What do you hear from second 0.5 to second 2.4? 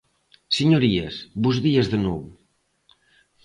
Señorías, bos días de novo.